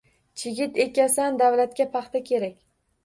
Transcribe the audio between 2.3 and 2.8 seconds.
kerak